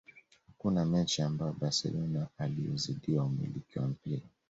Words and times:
hakuna 0.47 0.85
mechi 0.85 1.21
ambayo 1.21 1.53
barcelona 1.53 2.27
aliyozidiwa 2.37 3.25
umiliki 3.25 3.79
wa 3.79 3.87
mpira 3.87 4.21